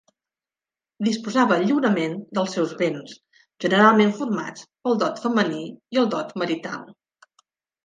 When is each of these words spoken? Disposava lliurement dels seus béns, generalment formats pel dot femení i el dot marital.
Disposava 1.07 1.57
lliurement 1.63 2.15
dels 2.37 2.55
seus 2.57 2.73
béns, 2.79 3.13
generalment 3.67 4.15
formats 4.23 4.67
pel 4.89 4.99
dot 5.05 5.23
femení 5.29 5.63
i 5.69 6.03
el 6.05 6.11
dot 6.17 6.35
marital. 6.47 6.91